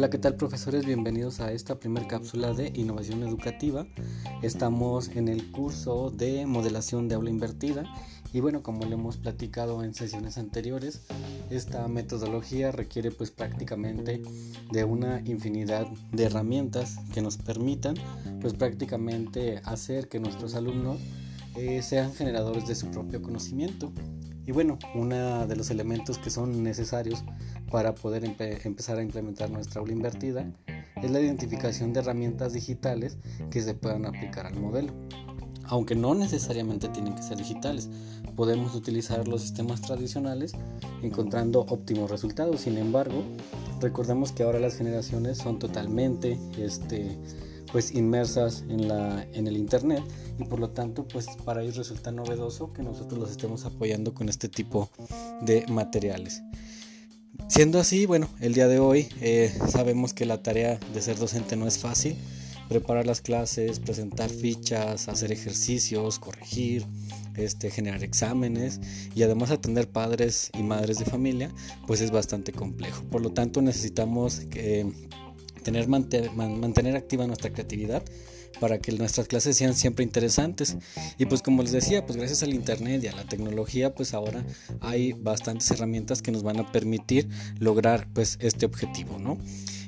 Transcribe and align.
Hola, 0.00 0.08
¿qué 0.08 0.16
tal 0.16 0.34
profesores? 0.34 0.86
Bienvenidos 0.86 1.40
a 1.40 1.52
esta 1.52 1.78
primera 1.78 2.08
cápsula 2.08 2.54
de 2.54 2.72
innovación 2.74 3.22
educativa. 3.22 3.86
Estamos 4.40 5.08
en 5.10 5.28
el 5.28 5.52
curso 5.52 6.10
de 6.10 6.46
modelación 6.46 7.06
de 7.06 7.16
aula 7.16 7.28
invertida 7.28 7.84
y 8.32 8.40
bueno, 8.40 8.62
como 8.62 8.86
lo 8.86 8.94
hemos 8.94 9.18
platicado 9.18 9.84
en 9.84 9.92
sesiones 9.92 10.38
anteriores, 10.38 11.02
esta 11.50 11.86
metodología 11.86 12.72
requiere 12.72 13.10
pues 13.10 13.30
prácticamente 13.30 14.22
de 14.72 14.84
una 14.84 15.20
infinidad 15.26 15.86
de 16.12 16.24
herramientas 16.24 16.96
que 17.12 17.20
nos 17.20 17.36
permitan 17.36 17.94
pues 18.40 18.54
prácticamente 18.54 19.60
hacer 19.66 20.08
que 20.08 20.18
nuestros 20.18 20.54
alumnos 20.54 20.98
eh, 21.56 21.82
sean 21.82 22.12
generadores 22.14 22.66
de 22.66 22.74
su 22.74 22.90
propio 22.90 23.22
conocimiento. 23.22 23.92
Y 24.46 24.52
bueno, 24.52 24.78
uno 24.94 25.46
de 25.46 25.56
los 25.56 25.70
elementos 25.70 26.18
que 26.18 26.30
son 26.30 26.62
necesarios 26.62 27.22
para 27.70 27.94
poder 27.94 28.24
empezar 28.24 28.98
a 28.98 29.02
implementar 29.02 29.50
nuestra 29.50 29.80
aula 29.80 29.92
invertida 29.92 30.50
es 31.02 31.10
la 31.10 31.20
identificación 31.20 31.92
de 31.92 32.00
herramientas 32.00 32.52
digitales 32.52 33.16
que 33.50 33.62
se 33.62 33.74
puedan 33.74 34.06
aplicar 34.06 34.46
al 34.46 34.58
modelo. 34.58 34.92
Aunque 35.64 35.94
no 35.94 36.14
necesariamente 36.14 36.88
tienen 36.88 37.14
que 37.14 37.22
ser 37.22 37.38
digitales, 37.38 37.88
podemos 38.34 38.74
utilizar 38.74 39.28
los 39.28 39.42
sistemas 39.42 39.80
tradicionales 39.80 40.52
encontrando 41.02 41.60
óptimos 41.60 42.10
resultados. 42.10 42.62
Sin 42.62 42.76
embargo, 42.76 43.22
recordemos 43.80 44.32
que 44.32 44.42
ahora 44.42 44.58
las 44.58 44.76
generaciones 44.76 45.38
son 45.38 45.60
totalmente 45.60 46.40
este, 46.58 47.18
pues 47.72 47.92
inmersas 47.92 48.64
en, 48.68 48.88
la, 48.88 49.26
en 49.32 49.46
el 49.46 49.56
internet 49.56 50.02
y 50.38 50.44
por 50.44 50.58
lo 50.58 50.70
tanto 50.70 51.06
pues 51.06 51.26
para 51.44 51.62
ellos 51.62 51.76
resulta 51.76 52.10
novedoso 52.12 52.72
que 52.72 52.82
nosotros 52.82 53.20
los 53.20 53.30
estemos 53.30 53.64
apoyando 53.64 54.14
con 54.14 54.28
este 54.28 54.48
tipo 54.48 54.90
de 55.42 55.66
materiales. 55.68 56.42
Siendo 57.48 57.80
así, 57.80 58.06
bueno, 58.06 58.28
el 58.40 58.54
día 58.54 58.68
de 58.68 58.78
hoy 58.78 59.08
eh, 59.20 59.52
sabemos 59.68 60.14
que 60.14 60.24
la 60.24 60.42
tarea 60.42 60.78
de 60.92 61.02
ser 61.02 61.18
docente 61.18 61.56
no 61.56 61.66
es 61.66 61.78
fácil. 61.78 62.16
Preparar 62.68 63.06
las 63.06 63.20
clases, 63.20 63.80
presentar 63.80 64.30
fichas, 64.30 65.08
hacer 65.08 65.32
ejercicios, 65.32 66.20
corregir, 66.20 66.86
este, 67.34 67.70
generar 67.70 68.04
exámenes 68.04 68.80
y 69.14 69.22
además 69.24 69.50
atender 69.50 69.88
padres 69.88 70.50
y 70.56 70.62
madres 70.62 70.98
de 70.98 71.04
familia, 71.04 71.52
pues 71.88 72.00
es 72.00 72.12
bastante 72.12 72.52
complejo. 72.52 73.02
Por 73.10 73.22
lo 73.22 73.32
tanto, 73.32 73.60
necesitamos 73.62 74.42
eh, 74.54 74.86
tener, 75.62 75.88
mantener 75.88 76.96
activa 76.96 77.26
nuestra 77.26 77.52
creatividad 77.52 78.02
para 78.58 78.78
que 78.78 78.92
nuestras 78.92 79.28
clases 79.28 79.56
sean 79.56 79.74
siempre 79.74 80.04
interesantes. 80.04 80.76
Y 81.18 81.26
pues 81.26 81.42
como 81.42 81.62
les 81.62 81.72
decía, 81.72 82.04
pues 82.04 82.16
gracias 82.16 82.42
al 82.42 82.54
internet 82.54 83.02
y 83.04 83.08
a 83.08 83.12
la 83.12 83.24
tecnología, 83.24 83.94
pues 83.94 84.14
ahora 84.14 84.44
hay 84.80 85.12
bastantes 85.12 85.70
herramientas 85.70 86.22
que 86.22 86.32
nos 86.32 86.42
van 86.42 86.58
a 86.58 86.72
permitir 86.72 87.28
lograr 87.58 88.08
pues 88.12 88.38
este 88.40 88.66
objetivo, 88.66 89.18
¿no? 89.18 89.38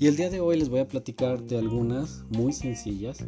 Y 0.00 0.06
el 0.06 0.14
día 0.14 0.30
de 0.30 0.38
hoy 0.38 0.56
les 0.56 0.68
voy 0.68 0.78
a 0.78 0.86
platicar 0.86 1.42
de 1.42 1.58
algunas 1.58 2.22
muy 2.28 2.52
sencillas, 2.52 3.18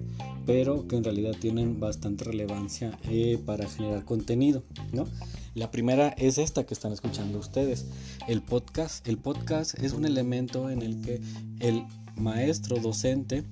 pero 0.47 0.87
que 0.87 0.97
en 0.97 1.03
realidad 1.03 1.35
tienen 1.41 1.81
bastante 1.81 2.23
relevancia 2.23 2.97
eh, 3.09 3.39
para 3.45 3.69
generar 3.69 4.05
contenido, 4.05 4.63
¿no? 4.93 5.09
La 5.55 5.73
primera 5.73 6.11
es 6.11 6.39
esta 6.39 6.65
que 6.65 6.75
están 6.75 6.93
escuchando 6.93 7.41
ustedes, 7.41 7.87
el 8.29 8.41
podcast. 8.41 9.07
El 9.09 9.19
podcast 9.19 9.77
es 9.83 9.95
un 9.95 10.07
elemento 10.07 10.71
en 10.71 10.83
el 10.83 11.01
que 11.01 11.21
el 11.59 11.83
maestro 12.21 12.79
docente 12.79 13.45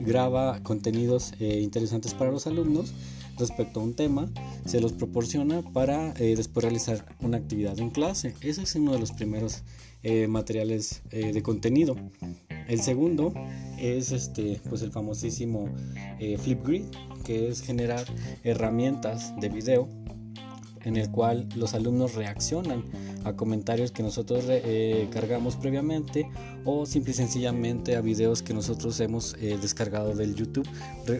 graba 0.00 0.62
contenidos 0.62 1.32
eh, 1.38 1.60
interesantes 1.60 2.14
para 2.14 2.30
los 2.30 2.46
alumnos 2.46 2.92
respecto 3.38 3.78
a 3.78 3.84
un 3.84 3.94
tema, 3.94 4.28
se 4.66 4.80
los 4.80 4.92
proporciona 4.92 5.62
para 5.62 6.12
eh, 6.14 6.34
después 6.36 6.64
realizar 6.64 7.04
una 7.20 7.36
actividad 7.36 7.78
en 7.78 7.90
clase. 7.90 8.34
Ese 8.40 8.62
es 8.62 8.74
uno 8.74 8.92
de 8.92 8.98
los 8.98 9.12
primeros 9.12 9.62
eh, 10.02 10.26
materiales 10.26 11.02
de 11.10 11.40
contenido. 11.42 11.94
El 12.66 12.80
segundo 12.80 13.32
es 13.78 14.10
este, 14.10 14.60
pues 14.68 14.82
el 14.82 14.90
famosísimo 14.90 15.68
Flipgrid, 16.18 16.84
que 17.24 17.48
es 17.48 17.62
generar 17.62 18.04
herramientas 18.42 19.32
de 19.40 19.48
video 19.48 19.88
en 20.84 20.96
el 20.96 21.10
cual 21.10 21.48
los 21.54 21.74
alumnos 21.74 22.14
reaccionan 22.14 22.84
a 23.28 23.36
comentarios 23.36 23.92
que 23.92 24.02
nosotros 24.02 24.44
eh, 24.48 25.08
cargamos 25.12 25.56
previamente 25.56 26.28
o 26.64 26.86
simple 26.86 27.12
y 27.12 27.14
sencillamente 27.14 27.96
a 27.96 28.00
videos 28.00 28.42
que 28.42 28.54
nosotros 28.54 28.98
hemos 29.00 29.34
eh, 29.40 29.58
descargado 29.60 30.14
del 30.14 30.34
YouTube 30.34 30.68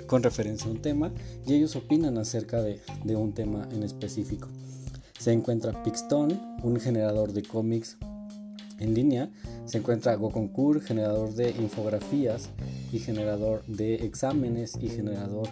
con 0.06 0.22
referencia 0.22 0.69
a 0.69 0.72
un 0.72 0.82
tema 0.82 1.12
y 1.46 1.54
ellos 1.54 1.76
opinan 1.76 2.19
acerca 2.19 2.62
de, 2.62 2.80
de 3.04 3.16
un 3.16 3.32
tema 3.32 3.69
en 3.72 3.82
específico. 3.82 4.48
Se 5.19 5.32
encuentra 5.32 5.82
Pixton, 5.82 6.58
un 6.62 6.78
generador 6.80 7.32
de 7.32 7.42
cómics 7.42 7.96
en 8.78 8.94
línea. 8.94 9.31
Se 9.66 9.78
encuentra 9.78 10.15
GoConcours, 10.15 10.84
generador 10.84 11.34
de 11.34 11.50
infografías 11.50 12.50
y 12.93 12.99
generador 12.99 13.65
de 13.66 13.97
exámenes 14.06 14.78
y 14.81 14.89
generador 14.89 15.49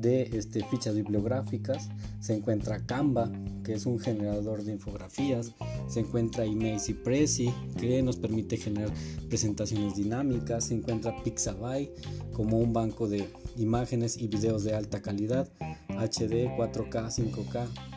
de 0.00 0.22
este, 0.32 0.64
fichas 0.64 0.94
bibliográficas. 0.94 1.88
Se 2.20 2.34
encuentra 2.34 2.84
Canva, 2.86 3.30
que 3.64 3.74
es 3.74 3.86
un 3.86 3.98
generador 3.98 4.64
de 4.64 4.72
infografías. 4.72 5.52
Se 5.88 6.00
encuentra 6.00 6.46
Imacy 6.46 6.94
Prezi, 6.94 7.52
que 7.78 8.02
nos 8.02 8.16
permite 8.16 8.56
generar 8.56 8.92
presentaciones 9.28 9.96
dinámicas. 9.96 10.64
Se 10.64 10.74
encuentra 10.74 11.22
Pixabay, 11.22 11.90
como 12.32 12.58
un 12.58 12.72
banco 12.72 13.08
de 13.08 13.28
imágenes 13.56 14.16
y 14.16 14.28
videos 14.28 14.64
de 14.64 14.74
alta 14.74 15.02
calidad, 15.02 15.48
HD, 15.88 16.48
4K, 16.56 17.10
5K. 17.10 17.89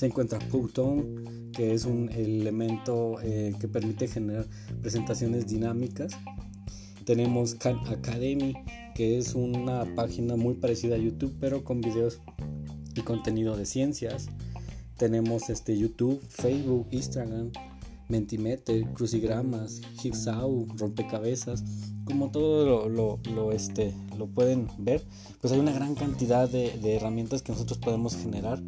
Se 0.00 0.06
encuentra 0.06 0.40
Photon, 0.40 1.50
que 1.52 1.74
es 1.74 1.84
un 1.84 2.08
elemento 2.08 3.20
eh, 3.22 3.54
que 3.60 3.68
permite 3.68 4.08
generar 4.08 4.46
presentaciones 4.80 5.46
dinámicas. 5.46 6.14
Tenemos 7.04 7.54
Khan 7.54 7.80
Academy, 7.86 8.54
que 8.94 9.18
es 9.18 9.34
una 9.34 9.84
página 9.94 10.36
muy 10.36 10.54
parecida 10.54 10.94
a 10.94 10.98
YouTube, 10.98 11.36
pero 11.38 11.64
con 11.64 11.82
videos 11.82 12.18
y 12.94 13.02
contenido 13.02 13.58
de 13.58 13.66
ciencias. 13.66 14.28
Tenemos 14.96 15.50
este 15.50 15.76
YouTube, 15.76 16.18
Facebook, 16.30 16.86
Instagram, 16.92 17.52
Mentimeter, 18.08 18.82
crucigramas, 18.94 19.82
Jigsaw, 19.98 20.66
rompecabezas, 20.78 21.62
como 22.06 22.30
todo 22.30 22.88
lo, 22.88 23.52
este, 23.52 23.92
lo 24.16 24.28
pueden 24.28 24.66
ver, 24.78 25.04
pues 25.42 25.52
hay 25.52 25.58
una 25.60 25.72
gran 25.72 25.94
cantidad 25.94 26.48
de 26.48 26.96
herramientas 26.96 27.42
que 27.42 27.52
nosotros 27.52 27.76
podemos 27.76 28.16
generar 28.16 28.62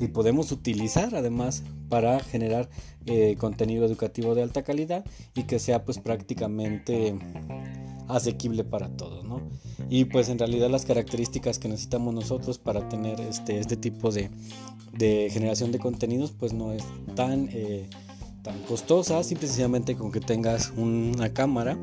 y 0.00 0.08
podemos 0.08 0.52
utilizar 0.52 1.14
además 1.14 1.62
para 1.88 2.20
generar 2.20 2.68
eh, 3.06 3.36
contenido 3.38 3.86
educativo 3.86 4.34
de 4.34 4.42
alta 4.42 4.62
calidad 4.62 5.04
y 5.34 5.44
que 5.44 5.58
sea 5.58 5.84
pues 5.84 5.98
prácticamente 5.98 7.14
asequible 8.08 8.64
para 8.64 8.88
todos, 8.88 9.24
¿no? 9.24 9.42
Y 9.90 10.06
pues 10.06 10.28
en 10.28 10.38
realidad 10.38 10.70
las 10.70 10.84
características 10.84 11.58
que 11.58 11.68
necesitamos 11.68 12.14
nosotros 12.14 12.58
para 12.58 12.88
tener 12.88 13.20
este, 13.20 13.58
este 13.58 13.76
tipo 13.76 14.10
de, 14.10 14.30
generación 15.30 15.72
de 15.72 15.78
contenidos 15.78 16.32
pues 16.32 16.52
no 16.52 16.72
es 16.72 16.82
tan, 17.14 17.48
eh, 17.52 17.88
tan 18.42 18.58
costosa, 18.62 19.22
simplemente 19.22 19.94
con 19.94 20.10
que 20.10 20.20
tengas 20.20 20.72
una 20.76 21.32
cámara 21.32 21.78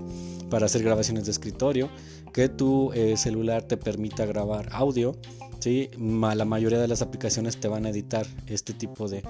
para 0.49 0.65
hacer 0.65 0.83
grabaciones 0.83 1.25
de 1.25 1.31
escritorio, 1.31 1.89
que 2.33 2.49
tu 2.49 2.91
eh, 2.93 3.17
celular 3.17 3.63
te 3.63 3.77
permita 3.77 4.25
grabar 4.25 4.69
audio, 4.71 5.15
¿sí? 5.59 5.89
la 5.97 6.45
mayoría 6.45 6.79
de 6.79 6.87
las 6.87 7.01
aplicaciones 7.01 7.59
te 7.59 7.67
van 7.67 7.85
a 7.85 7.89
editar 7.89 8.25
este 8.47 8.73
tipo 8.73 9.07
de, 9.07 9.23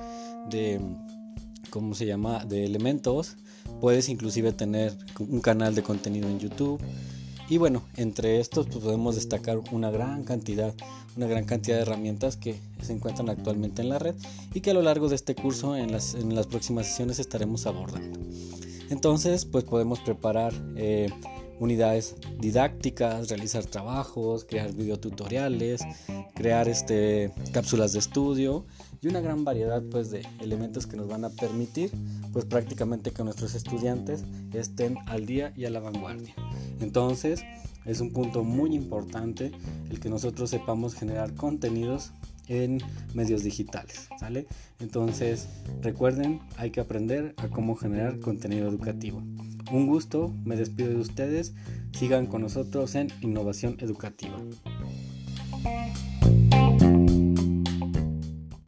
de 0.49 0.79
¿cómo 1.69 1.95
se 1.95 2.05
llama? 2.05 2.45
de 2.45 2.65
elementos 2.65 3.37
Puedes 3.81 4.09
inclusive 4.09 4.51
tener 4.53 4.95
un 5.19 5.41
canal 5.41 5.75
de 5.75 5.83
contenido 5.83 6.29
en 6.29 6.39
YouTube. 6.39 6.79
Y 7.49 7.57
bueno, 7.57 7.83
entre 7.95 8.39
estos 8.39 8.65
pues, 8.67 8.83
podemos 8.83 9.15
destacar 9.15 9.59
una 9.71 9.91
gran 9.91 10.23
cantidad, 10.23 10.73
una 11.15 11.27
gran 11.27 11.45
cantidad 11.45 11.75
de 11.75 11.83
herramientas 11.83 12.37
que 12.37 12.55
se 12.81 12.93
encuentran 12.93 13.29
actualmente 13.29 13.81
en 13.81 13.89
la 13.89 13.99
red 13.99 14.15
y 14.53 14.61
que 14.61 14.71
a 14.71 14.73
lo 14.73 14.81
largo 14.81 15.09
de 15.09 15.15
este 15.15 15.35
curso 15.35 15.75
en 15.75 15.91
las, 15.91 16.15
en 16.15 16.33
las 16.33 16.47
próximas 16.47 16.87
sesiones 16.87 17.19
estaremos 17.19 17.67
abordando. 17.67 18.19
Entonces, 18.89 19.45
pues 19.45 19.63
podemos 19.63 19.99
preparar 19.99 20.53
eh, 20.75 21.09
unidades 21.59 22.15
didácticas, 22.39 23.29
realizar 23.29 23.65
trabajos, 23.65 24.45
crear 24.45 24.73
videotutoriales, 24.73 25.81
crear 26.33 26.67
este, 26.67 27.31
cápsulas 27.51 27.93
de 27.93 27.99
estudio 27.99 28.65
y 29.01 29.07
una 29.07 29.21
gran 29.21 29.43
variedad 29.43 29.81
pues, 29.89 30.11
de 30.11 30.25
elementos 30.39 30.87
que 30.87 30.97
nos 30.97 31.07
van 31.07 31.25
a 31.25 31.29
permitir 31.29 31.91
pues, 32.33 32.45
prácticamente 32.45 33.11
que 33.11 33.23
nuestros 33.23 33.55
estudiantes 33.55 34.23
estén 34.53 34.97
al 35.07 35.25
día 35.25 35.53
y 35.55 35.65
a 35.65 35.69
la 35.69 35.79
vanguardia. 35.79 36.33
Entonces 36.81 37.43
es 37.85 38.01
un 38.01 38.11
punto 38.11 38.43
muy 38.43 38.75
importante 38.75 39.51
el 39.89 39.99
que 39.99 40.09
nosotros 40.09 40.49
sepamos 40.49 40.95
generar 40.95 41.35
contenidos 41.35 42.11
en 42.47 42.79
medios 43.13 43.43
digitales, 43.43 44.09
¿sale? 44.19 44.47
Entonces, 44.79 45.47
recuerden, 45.81 46.41
hay 46.57 46.71
que 46.71 46.79
aprender 46.79 47.33
a 47.37 47.47
cómo 47.47 47.75
generar 47.75 48.19
contenido 48.19 48.67
educativo. 48.67 49.23
Un 49.71 49.87
gusto, 49.87 50.33
me 50.43 50.55
despido 50.55 50.89
de 50.89 50.97
ustedes, 50.97 51.53
sigan 51.91 52.27
con 52.27 52.41
nosotros 52.41 52.95
en 52.95 53.07
Innovación 53.21 53.77
Educativa. 53.79 54.37